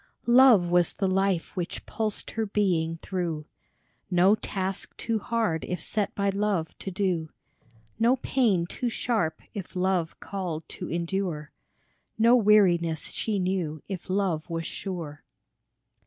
[0.25, 3.45] Love was the life which pulsed her being through;
[4.09, 7.29] No task too hard if set by Love to do,
[7.99, 11.51] No pain too sharp if Love called to endure,
[12.17, 15.23] No weariness she knew if Love was sure.